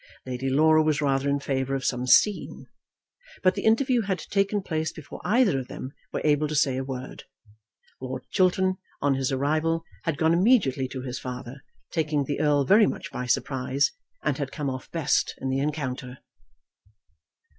[0.25, 2.65] Lady Laura was rather in favour of some scene.
[3.43, 6.83] But the interview had taken place before either of them were able to say a
[6.83, 7.25] word.
[8.01, 11.61] Lord Chiltern, on his arrival, had gone immediately to his father,
[11.91, 13.91] taking the Earl very much by surprise,
[14.23, 16.17] and had come off best in the encounter.